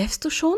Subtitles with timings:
[0.00, 0.56] Schläfst du schon?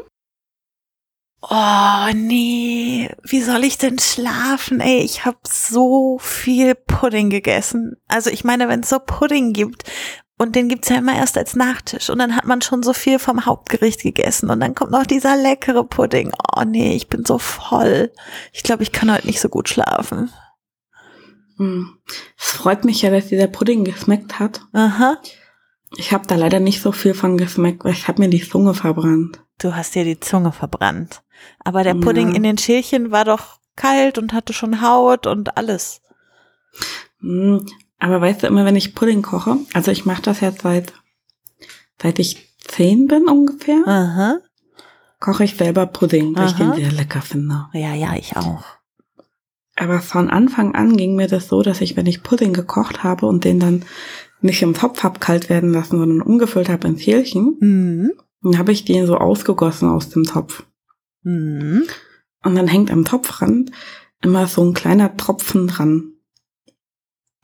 [1.40, 3.10] Oh, nee.
[3.24, 4.78] Wie soll ich denn schlafen?
[4.78, 7.96] Ey, ich habe so viel Pudding gegessen.
[8.06, 9.82] Also ich meine, wenn es so Pudding gibt
[10.38, 13.18] und den gibt's ja immer erst als Nachtisch und dann hat man schon so viel
[13.18, 16.30] vom Hauptgericht gegessen und dann kommt noch dieser leckere Pudding.
[16.56, 18.12] Oh nee, ich bin so voll.
[18.52, 20.30] Ich glaube, ich kann heute nicht so gut schlafen.
[21.56, 21.98] Hm.
[22.38, 24.60] Es freut mich ja, dass dieser Pudding geschmeckt hat.
[24.72, 25.18] Aha.
[25.96, 28.74] Ich habe da leider nicht so viel von geschmeckt, weil ich habe mir die Zunge
[28.74, 29.40] verbrannt.
[29.58, 31.22] Du hast dir die Zunge verbrannt.
[31.64, 32.34] Aber der Pudding Ja.
[32.36, 36.00] in den Schälchen war doch kalt und hatte schon Haut und alles.
[37.20, 37.66] Hm,
[37.98, 40.92] Aber weißt du, immer wenn ich Pudding koche, also ich mache das jetzt seit,
[42.00, 44.38] seit ich zehn bin ungefähr, Aha.
[45.20, 46.64] koche ich selber Pudding, weil ich Aha.
[46.64, 47.68] den sehr lecker finde.
[47.74, 48.64] Ja, ja, ich auch.
[49.76, 53.26] Aber von Anfang an ging mir das so, dass ich, wenn ich Pudding gekocht habe
[53.26, 53.84] und den dann
[54.42, 58.12] nicht im Topf hab kalt werden lassen, sondern umgefüllt habe in Schälchen, Mhm.
[58.42, 60.64] dann habe ich den so ausgegossen aus dem Topf.
[61.22, 61.84] Mhm.
[62.44, 63.70] Und dann hängt am Topfrand
[64.22, 66.12] immer so ein kleiner Tropfen dran.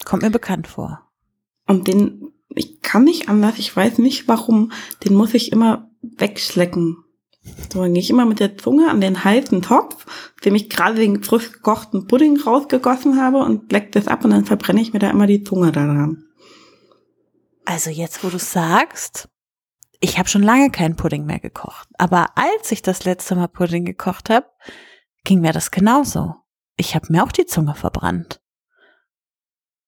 [0.05, 1.09] Kommt mir bekannt vor.
[1.67, 4.73] Und den, ich kann nicht anders, ich weiß nicht warum,
[5.05, 7.05] den muss ich immer wegschlecken.
[7.73, 10.07] So, dann gehe ich immer mit der Zunge an den heißen Topf,
[10.45, 14.45] dem ich gerade den frisch gekochten Pudding rausgegossen habe und leck das ab und dann
[14.45, 16.25] verbrenne ich mir da immer die Zunge daran.
[17.69, 19.29] Also jetzt, wo du sagst,
[20.01, 21.87] ich habe schon lange keinen Pudding mehr gekocht.
[21.99, 24.47] Aber als ich das letzte Mal Pudding gekocht habe,
[25.25, 26.35] ging mir das genauso.
[26.79, 28.41] Ich habe mir auch die Zunge verbrannt.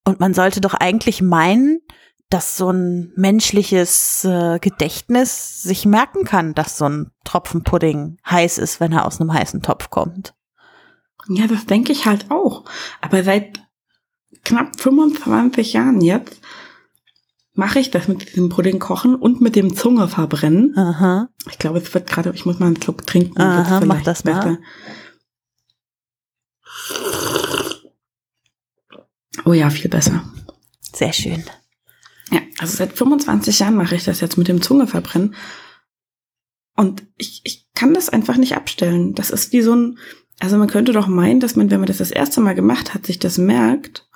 [0.05, 1.81] Und man sollte doch eigentlich meinen,
[2.29, 8.59] dass so ein menschliches äh, Gedächtnis sich merken kann, dass so ein Tropfen Pudding heiß
[8.59, 10.35] ist, wenn er aus einem heißen Topf kommt.
[11.31, 12.67] Ja, das denke ich halt auch.
[13.01, 13.59] Aber seit
[14.45, 16.43] knapp 25 Jahren jetzt
[17.55, 20.77] mache ich das mit diesem Pudding kochen und mit dem Zunge verbrennen.
[20.77, 21.29] Aha.
[21.51, 23.41] Ich glaube, es wird gerade, ich muss mal einen Schluck trinken.
[23.41, 24.59] Aha, mach das mal.
[29.45, 30.23] Oh ja, viel besser.
[30.95, 31.45] Sehr schön.
[32.31, 35.35] Ja, also seit 25 Jahren mache ich das jetzt mit dem Zunge verbrennen.
[36.77, 39.15] Und ich, ich kann das einfach nicht abstellen.
[39.15, 39.99] Das ist wie so ein,
[40.39, 43.07] also man könnte doch meinen, dass man, wenn man das das erste Mal gemacht hat,
[43.07, 44.09] sich das merkt,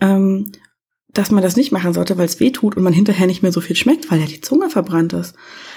[0.00, 0.52] ähm,
[1.08, 3.52] dass man das nicht machen sollte, weil es weh tut und man hinterher nicht mehr
[3.52, 5.34] so viel schmeckt, weil ja die Zunge verbrannt ist.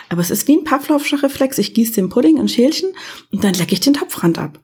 [0.10, 1.58] Aber es ist wie ein Pavlovscher Reflex.
[1.58, 2.90] Ich gieße den Pudding in Schälchen
[3.32, 4.60] und dann lecke ich den Topfrand ab.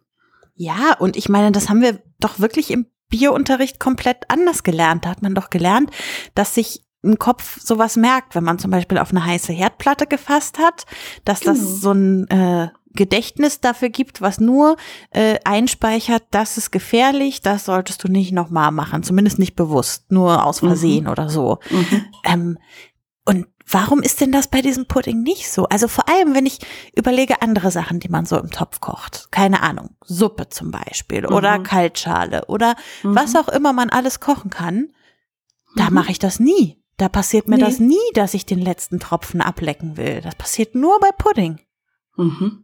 [0.56, 5.06] Ja, und ich meine, das haben wir doch wirklich im Biounterricht komplett anders gelernt.
[5.06, 5.92] Da hat man doch gelernt,
[6.36, 10.58] dass sich ein Kopf sowas merkt, wenn man zum Beispiel auf eine heiße Herdplatte gefasst
[10.58, 10.86] hat,
[11.24, 11.54] dass Genau.
[11.54, 14.76] das so ein äh, Gedächtnis dafür gibt, was nur
[15.12, 20.46] äh, einspeichert, das ist gefährlich, das solltest du nicht nochmal machen, zumindest nicht bewusst, nur
[20.46, 20.68] aus Mhm.
[20.68, 21.60] Versehen oder so.
[21.70, 22.06] Mhm.
[22.26, 22.58] Ähm,
[23.24, 25.66] und warum ist denn das bei diesem Pudding nicht so?
[25.68, 26.60] Also vor allem, wenn ich
[26.96, 29.28] überlege andere Sachen, die man so im Topf kocht.
[29.32, 31.64] Keine Ahnung, Suppe zum Beispiel oder Mhm.
[31.64, 33.16] Kaltschale oder Mhm.
[33.16, 34.90] was auch immer man alles kochen kann.
[35.76, 35.94] Da Mhm.
[35.96, 36.82] mache ich das nie.
[36.96, 37.62] Da passiert mir Nee.
[37.66, 40.22] das nie, dass ich den letzten Tropfen ablecken will.
[40.22, 41.60] Das passiert nur bei Pudding.
[42.16, 42.64] Mhm.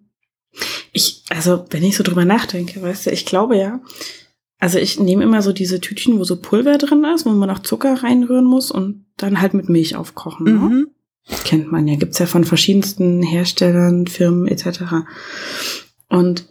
[0.92, 3.82] Ich, also, wenn ich so drüber nachdenke, weißt du, ich glaube ja,
[4.60, 7.60] also ich nehme immer so diese Tütchen, wo so Pulver drin ist, wo man noch
[7.60, 10.46] Zucker reinrühren muss und dann halt mit Milch aufkochen.
[10.46, 10.52] Ne?
[10.52, 10.88] Mhm.
[11.44, 14.84] Kennt man ja, gibt's ja von verschiedensten Herstellern, Firmen etc.
[16.08, 16.46] Und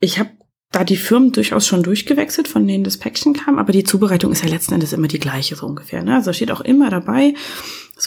[0.00, 0.30] ich habe
[0.72, 4.42] da die Firmen durchaus schon durchgewechselt, von denen das Päckchen kam, aber die Zubereitung ist
[4.42, 6.02] ja letzten Endes immer die gleiche so ungefähr.
[6.02, 6.16] Ne?
[6.16, 7.34] Also steht auch immer dabei,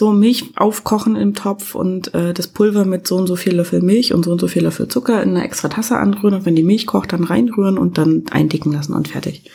[0.00, 3.82] so Milch aufkochen im Topf und äh, das Pulver mit so und so viel Löffel
[3.82, 6.56] Milch und so und so viel Löffel Zucker in eine extra Tasse anrühren und wenn
[6.56, 9.50] die Milch kocht, dann reinrühren und dann eindicken lassen und fertig.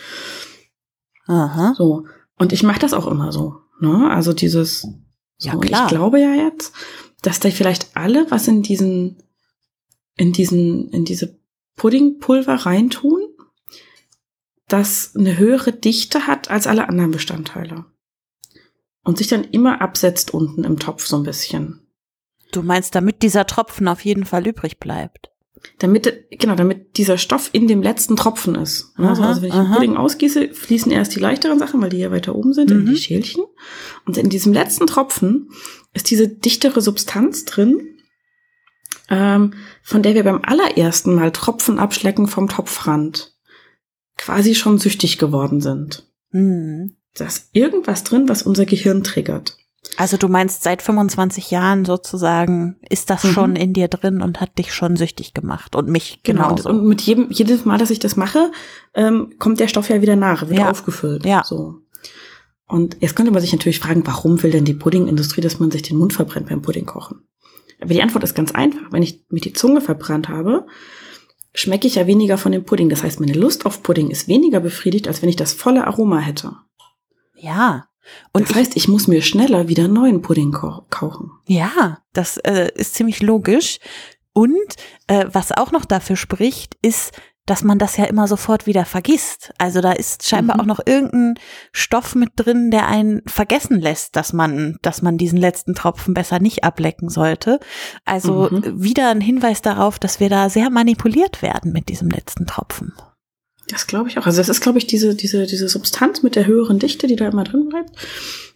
[1.26, 1.74] Aha.
[1.76, 2.06] So.
[2.38, 3.56] Und ich mache das auch immer so.
[3.80, 4.08] Ne?
[4.12, 4.94] Also dieses, so,
[5.40, 5.86] Ja, und klar.
[5.86, 6.76] ich glaube ja jetzt,
[7.24, 9.24] dass da vielleicht alle was in diesen,
[10.16, 11.40] in diesen, in diese
[11.76, 13.22] Puddingpulver reintun,
[14.68, 17.86] das eine höhere Dichte hat als alle anderen Bestandteile.
[19.06, 21.88] Und sich dann immer absetzt unten im Topf so ein bisschen.
[22.52, 25.32] Du meinst, damit dieser Tropfen auf jeden Fall übrig bleibt.
[25.80, 28.92] Damit, genau, damit dieser Stoff in dem letzten Tropfen ist.
[28.98, 29.76] Also, Aha, also wenn ich den aha.
[29.76, 32.88] Pudding ausgieße, fließen erst die leichteren Sachen, weil die ja weiter oben sind, in Mhm.
[32.88, 33.44] die Schälchen.
[34.06, 35.50] Und in diesem letzten Tropfen
[35.94, 37.98] ist diese dichtere Substanz drin,
[39.10, 43.34] ähm, von der wir beim allerersten Mal Tropfen abschlecken vom Topfrand
[44.18, 46.08] quasi schon süchtig geworden sind.
[46.32, 46.96] Mhm.
[47.16, 49.58] Da ist irgendwas drin, was unser Gehirn triggert.
[49.98, 53.30] Also du meinst, seit 25 Jahren sozusagen ist das Mhm.
[53.30, 56.50] schon in dir drin und hat dich schon süchtig gemacht und mich Genau.
[56.50, 56.70] Und, genauso.
[56.70, 58.52] und mit jedem, jedes Mal, dass ich das mache,
[58.96, 60.70] ähm, kommt der Stoff ja wieder nach, wird Ja.
[60.72, 61.26] aufgefüllt.
[61.26, 61.44] Ja.
[61.46, 61.76] So.
[62.68, 65.84] Und jetzt könnte man sich natürlich fragen, warum will denn die Puddingindustrie, dass man sich
[65.84, 67.22] den Mund verbrennt beim Puddingkochen?
[67.80, 68.92] Aber die Antwort ist ganz einfach.
[68.92, 70.66] Wenn ich mir die Zunge verbrannt habe,
[71.54, 72.90] schmecke ich ja weniger von dem Pudding.
[72.90, 76.18] Das heißt, meine Lust auf Pudding ist weniger befriedigt, als wenn ich das volle Aroma
[76.20, 76.54] hätte.
[77.46, 77.86] Ja.
[78.34, 81.32] Und das heißt, ich muss mir schneller wieder neuen Pudding kaufen.
[81.48, 83.80] Ja, das äh, ist ziemlich logisch.
[84.34, 84.76] Und
[85.08, 87.14] äh, was auch noch dafür spricht, ist,
[87.46, 89.54] dass man das ja immer sofort wieder vergisst.
[89.60, 90.62] Also da ist scheinbar mhm.
[90.62, 91.36] auch noch irgendein
[91.72, 96.40] Stoff mit drin, der einen vergessen lässt, dass man, dass man diesen letzten Tropfen besser
[96.40, 97.60] nicht ablecken sollte.
[98.04, 98.82] Also mhm.
[98.82, 102.94] wieder ein Hinweis darauf, dass wir da sehr manipuliert werden mit diesem letzten Tropfen.
[103.70, 104.26] Das glaube ich auch.
[104.26, 107.28] Also das ist, glaube ich, diese, diese, diese Substanz mit der höheren Dichte, die da
[107.28, 107.92] immer drin bleibt,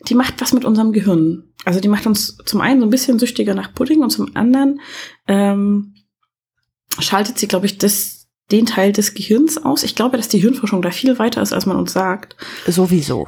[0.08, 1.44] die macht was mit unserem Gehirn.
[1.66, 4.82] Also die macht uns zum einen so ein bisschen süchtiger nach Pudding und zum anderen
[5.28, 5.96] ähm,
[7.00, 9.84] schaltet sie, glaube ich, das den Teil des Gehirns aus.
[9.84, 12.36] Ich glaube, dass die Hirnforschung da viel weiter ist, als man uns sagt.
[12.68, 13.28] Sowieso.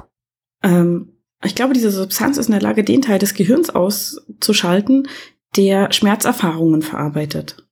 [0.63, 5.07] Ähm, ich glaube, diese Substanz ist in der Lage, den Teil des Gehirns auszuschalten,
[5.55, 7.67] der Schmerzerfahrungen verarbeitet.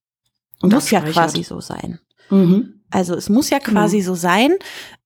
[0.61, 1.99] Und muss ja quasi so sein.
[2.29, 2.78] Mhm.
[2.91, 4.09] Also es muss ja quasi genau.
[4.09, 4.55] so sein,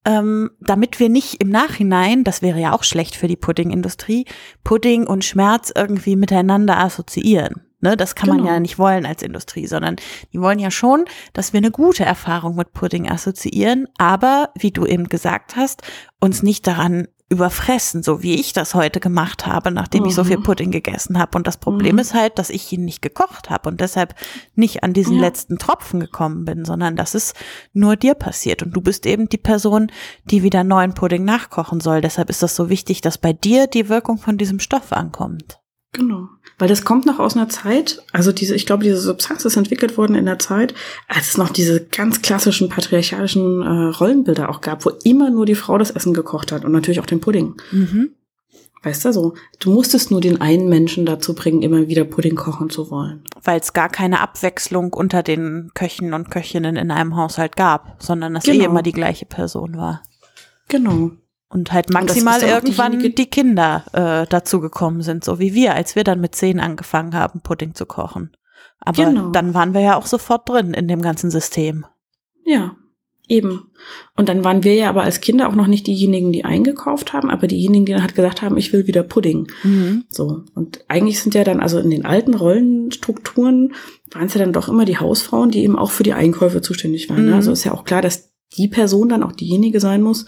[0.05, 4.25] ähm, damit wir nicht im Nachhinein, das wäre ja auch schlecht für die Puddingindustrie,
[4.63, 7.61] Pudding und Schmerz irgendwie miteinander assoziieren.
[7.79, 8.43] Ne, das kann genau.
[8.43, 9.97] man ja nicht wollen als Industrie, sondern
[10.31, 11.03] die wollen ja schon,
[11.33, 15.81] dass wir eine gute Erfahrung mit Pudding assoziieren, aber wie du eben gesagt hast,
[16.21, 20.09] uns nicht daran überfressen, so wie ich das heute gemacht habe, nachdem mhm.
[20.09, 20.43] ich so viel mhm.
[20.43, 21.37] Pudding gegessen habe.
[21.37, 21.99] Und das Problem mhm.
[21.99, 24.15] ist halt, dass ich ihn nicht gekocht habe und deshalb
[24.55, 25.21] nicht an diesen ja.
[25.21, 27.33] letzten Tropfen gekommen bin, sondern dass es
[27.73, 28.63] nur dir passiert.
[28.63, 29.91] Und du bist eben die Person,
[30.25, 32.01] die wieder neuen Pudding nachkochen soll.
[32.01, 35.59] Deshalb ist das so wichtig, dass bei dir die Wirkung von diesem Stoff ankommt.
[35.93, 36.27] Genau.
[36.63, 39.97] Weil das kommt noch aus einer Zeit, also diese, ich glaube, diese Substanz ist entwickelt
[39.97, 40.73] worden in der Zeit,
[41.09, 45.55] als es noch diese ganz klassischen patriarchalischen äh, Rollenbilder auch gab, wo immer nur die
[45.55, 47.55] Frau das Essen gekocht hat und natürlich auch den Pudding.
[47.71, 48.11] Mhm.
[48.81, 49.33] Weißt du so?
[49.59, 53.25] Du musstest nur den einen Menschen dazu bringen, immer wieder Pudding kochen zu wollen.
[53.43, 58.37] Weil es gar keine Abwechslung unter den Köchen und Köchinnen in einem Haushalt gab, sondern
[58.37, 58.63] es eh genau.
[58.63, 60.01] eh immer die gleiche Person war.
[60.69, 61.11] Genau.
[61.53, 65.95] Und halt maximal und irgendwann die Kinder äh, dazu gekommen sind, so wie wir, als
[65.95, 68.31] wir dann mit zehn angefangen haben, Pudding zu kochen.
[68.79, 69.29] Aber genau.
[69.29, 71.85] dann waren wir ja auch sofort drin in dem ganzen System.
[72.43, 72.75] Ja,
[73.27, 73.71] eben.
[74.17, 77.29] Und dann waren wir ja aber als Kinder auch noch nicht diejenigen, die eingekauft haben,
[77.29, 79.47] aber diejenigen, die dann halt gesagt haben, ich will wieder Pudding.
[79.63, 80.05] Mhm.
[80.09, 80.43] So.
[80.55, 83.73] Und eigentlich sind ja dann, also in den alten Rollenstrukturen
[84.11, 87.09] waren es ja dann doch immer die Hausfrauen, die eben auch für die Einkäufe zuständig
[87.09, 87.25] waren.
[87.25, 87.31] Ne?
[87.31, 87.37] Mhm.
[87.37, 90.25] Also ist ja auch klar, dass die Person dann auch diejenige sein muss,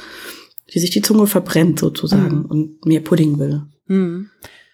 [0.74, 2.46] die sich die Zunge verbrennt sozusagen mhm.
[2.46, 3.64] und mehr Pudding will.
[3.88, 4.30] Mhm.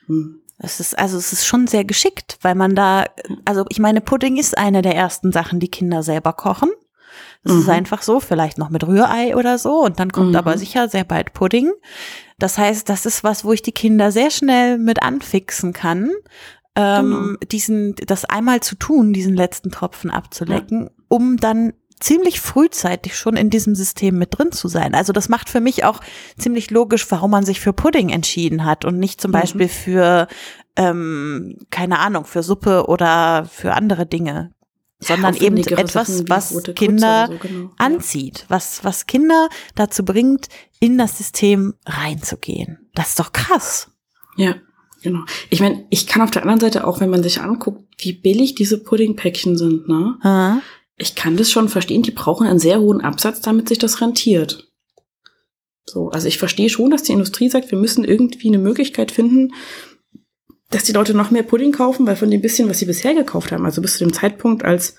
[0.07, 0.41] Mhm.
[0.63, 3.05] Es ist, also es ist schon sehr geschickt, weil man da,
[3.45, 6.69] also ich meine, Pudding ist eine der ersten Sachen, die Kinder selber kochen.
[7.43, 7.71] Das ist mhm.
[7.71, 10.35] einfach so, vielleicht noch mit Rührei oder so und dann kommt mhm.
[10.35, 11.71] aber sicher sehr bald Pudding.
[12.37, 16.11] Das heißt, das ist was, wo ich die Kinder sehr schnell mit anfixen kann,
[16.75, 17.37] ähm, genau.
[17.51, 20.89] diesen, das einmal zu tun, diesen letzten Tropfen abzulecken, ja.
[21.07, 24.93] um dann ziemlich frühzeitig schon in diesem System mit drin zu sein.
[24.93, 26.01] Also das macht für mich auch
[26.37, 29.33] ziemlich logisch, warum man sich für Pudding entschieden hat und nicht zum mhm.
[29.33, 30.27] Beispiel für,
[30.75, 34.51] ähm, keine Ahnung, für Suppe oder für andere Dinge.
[35.03, 37.71] Sondern eben etwas, was Kinder so, genau.
[37.79, 40.47] anzieht, was, was Kinder dazu bringt,
[40.79, 42.87] in das System reinzugehen.
[42.93, 43.89] Das ist doch krass.
[44.35, 44.55] Ja,
[45.03, 45.21] Genau.
[45.49, 48.53] Ich meine, ich kann auf der anderen Seite auch, wenn man sich anguckt, wie billig
[48.53, 50.19] diese Puddingpäckchen sind, ne?
[50.23, 50.61] Ha
[51.01, 54.71] ich kann das schon verstehen, die brauchen einen sehr hohen Absatz, damit sich das rentiert.
[55.85, 59.53] So, also ich verstehe schon, dass die Industrie sagt, wir müssen irgendwie eine Möglichkeit finden,
[60.69, 63.51] dass die Leute noch mehr Pudding kaufen, weil von dem bisschen, was sie bisher gekauft
[63.51, 64.95] haben, also bis zu dem Zeitpunkt, als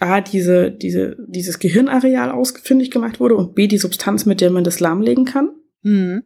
[0.00, 4.64] A, diese, diese, dieses Gehirnareal ausfindig gemacht wurde und B, die Substanz, mit der man
[4.64, 5.50] das lahmlegen kann,
[5.82, 6.22] mhm.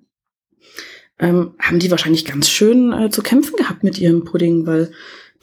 [1.18, 4.92] ähm, haben die wahrscheinlich ganz schön äh, zu kämpfen gehabt mit ihrem Pudding, weil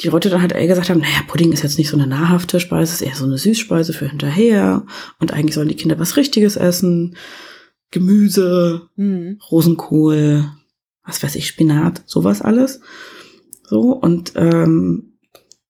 [0.02, 2.60] die Leute dann halt eher gesagt haben, naja, Pudding ist jetzt nicht so eine nahrhafte
[2.60, 4.86] Speise, ist eher so eine Süßspeise für hinterher.
[5.20, 7.16] Und eigentlich sollen die Kinder was Richtiges essen.
[7.92, 9.40] Gemüse, mhm.
[9.52, 10.50] Rosenkohl,
[11.06, 12.82] was weiß ich, Spinat, sowas alles.
[13.64, 15.14] So, und ähm,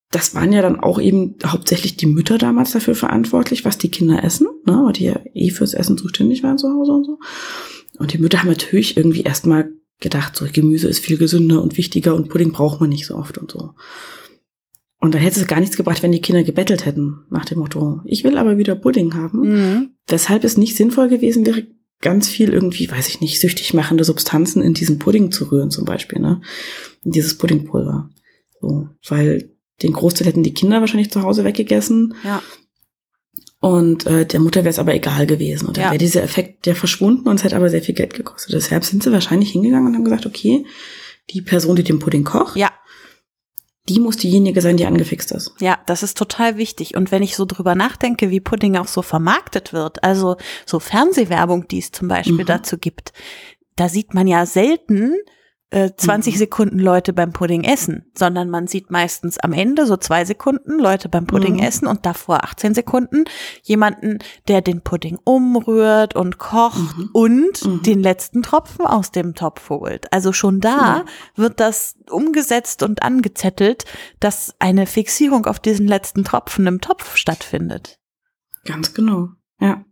[0.09, 4.23] das waren ja dann auch eben hauptsächlich die Mütter damals dafür verantwortlich, was die Kinder
[4.23, 7.19] essen, ne, weil die ja eh fürs Essen zuständig waren zu Hause und so.
[7.97, 9.71] Und die Mütter haben natürlich irgendwie erstmal
[10.03, 13.39] gedacht, so Gemüse ist viel gesünder und wichtiger und Pudding braucht man nicht so oft
[13.39, 13.72] und so.
[15.00, 18.01] Und dann hätte es gar nichts gebracht, wenn die Kinder gebettelt hätten, nach dem Motto,
[18.05, 19.39] ich will aber wieder Pudding haben.
[19.39, 19.89] Mhm.
[20.07, 21.65] Weshalb es nicht sinnvoll gewesen wäre,
[22.00, 25.86] ganz viel irgendwie, weiß ich nicht, süchtig machende Substanzen in diesen Pudding zu rühren, zum
[25.86, 26.41] Beispiel, ne?
[27.03, 28.10] In dieses Puddingpulver.
[28.62, 29.50] So, weil
[29.81, 32.13] den Großteil hätten die Kinder wahrscheinlich zu Hause weggegessen.
[32.24, 32.41] Ja.
[33.63, 35.67] Und äh, der Mutter wäre es aber egal gewesen.
[35.67, 35.91] Und dann ja.
[35.91, 38.53] wäre dieser Effekt der verschwunden und es hätte aber sehr viel Geld gekostet.
[38.53, 40.65] Deshalb sind sie wahrscheinlich hingegangen und haben gesagt, okay,
[41.29, 42.72] die Person, die den Pudding kocht, ja
[43.89, 45.51] die muss diejenige sein, die angefixt ist.
[45.60, 46.96] Ja, das ist total wichtig.
[46.96, 51.67] Und wenn ich so drüber nachdenke, wie Pudding auch so vermarktet wird, also so Fernsehwerbung,
[51.67, 52.46] die es zum Beispiel Mhm.
[52.46, 53.12] dazu gibt,
[53.75, 55.15] da sieht man ja selten
[55.73, 56.37] äh, 20 Mhm.
[56.37, 61.09] Sekunden Leute beim Pudding essen, sondern man sieht meistens am Ende so zwei Sekunden Leute
[61.09, 61.63] beim Pudding Mhm.
[61.63, 63.23] essen und davor 18 Sekunden
[63.63, 67.09] jemanden, der den Pudding umrührt und kocht Mhm.
[67.13, 67.81] und Mhm.
[67.81, 70.11] den letzten Tropfen aus dem Topf holt.
[70.13, 73.85] Also schon da wird das umgesetzt und angezettelt,
[74.19, 77.99] dass eine Fixierung auf diesen letzten Tropfen im Topf stattfindet.
[78.65, 79.29] Ganz genau.
[79.59, 79.83] Ja.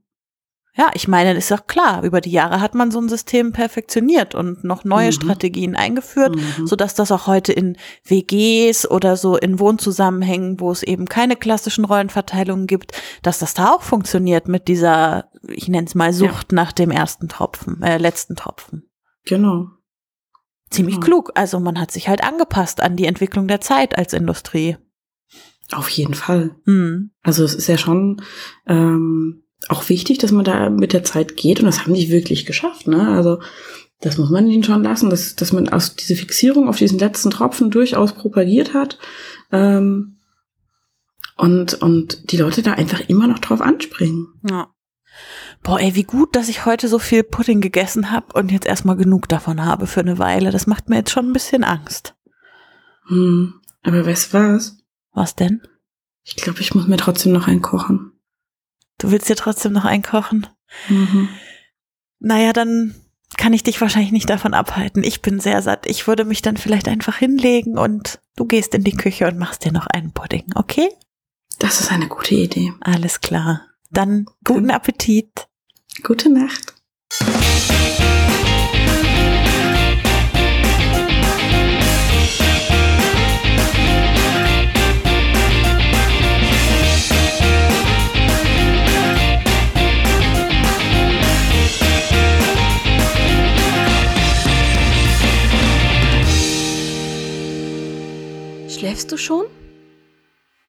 [0.74, 4.36] Ja, ich meine, ist doch klar, über die Jahre hat man so ein System perfektioniert
[4.36, 5.12] und noch neue Mhm.
[5.12, 6.66] Strategien eingeführt, Mhm.
[6.66, 7.76] so dass das auch heute in
[8.06, 13.74] WGs oder so in Wohnzusammenhängen, wo es eben keine klassischen Rollenverteilungen gibt, dass das da
[13.74, 18.38] auch funktioniert mit dieser, ich nenne es mal Sucht nach dem ersten Tropfen, äh, letzten
[18.38, 18.90] Tropfen.
[19.26, 19.68] Genau.
[20.70, 21.06] Ziemlich Genau.
[21.06, 21.32] klug.
[21.36, 24.78] Also man hat sich halt angepasst an die Entwicklung der Zeit als Industrie.
[25.74, 26.56] Auf jeden Fall.
[26.66, 27.12] Hm.
[27.24, 28.22] Also es ist ja schon
[28.68, 32.46] ähm, auch wichtig, dass man da mit der Zeit geht und das haben die wirklich
[32.46, 32.88] geschafft.
[32.88, 33.08] Ne?
[33.10, 33.40] Also
[34.02, 37.30] das muss man ihnen schon lassen, dass, dass man aus diese Fixierung auf diesen letzten
[37.30, 38.98] Tropfen durchaus propagiert hat
[39.52, 40.18] ähm,
[41.38, 44.28] und und die Leute da einfach immer noch drauf anspringen.
[44.50, 44.74] Ja.
[45.64, 48.96] Boah, ey, wie gut, dass ich heute so viel Pudding gegessen habe und jetzt erstmal
[48.96, 50.50] genug davon habe für eine Weile.
[50.50, 52.16] Das macht mir jetzt schon ein bisschen Angst.
[53.08, 53.54] Hm.
[53.84, 54.78] Aber weißt du was?
[55.14, 55.62] Was denn?
[56.24, 58.11] Ich glaube, ich muss mir trotzdem noch einen kochen.
[59.02, 60.46] Du willst dir trotzdem noch einkochen?
[60.88, 61.28] Mhm.
[62.20, 62.94] Naja, dann
[63.36, 65.04] kann ich dich wahrscheinlich nicht davon abhalten.
[65.04, 65.88] Ich bin sehr satt.
[65.88, 69.66] Ich würde mich dann vielleicht einfach hinlegen und du gehst in die Küche und machst
[69.66, 70.88] dir noch einen Pudding, okay?
[71.58, 72.74] Das ist eine gute Idee.
[72.82, 73.66] Alles klar.
[73.90, 75.48] Dann guten Appetit.
[76.04, 76.76] Gute Nacht.